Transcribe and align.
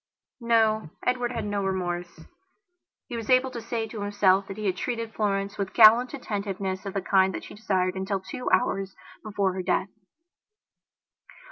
No, 0.39 0.89
Edward 1.05 1.31
had 1.31 1.45
no 1.45 1.63
remorse. 1.63 2.21
He 3.07 3.15
was 3.15 3.29
able 3.29 3.51
to 3.51 3.61
say 3.61 3.87
to 3.87 4.01
himself 4.01 4.47
that 4.47 4.57
he 4.57 4.65
had 4.65 4.75
treated 4.75 5.13
Florence 5.13 5.59
with 5.59 5.75
gallant 5.75 6.15
attentiveness 6.15 6.87
of 6.87 6.95
the 6.95 7.03
kind 7.03 7.35
that 7.35 7.43
she 7.43 7.53
desired 7.53 7.93
until 7.93 8.19
two 8.19 8.49
hours 8.49 8.95
before 9.23 9.53
her 9.53 9.61
death. 9.61 9.89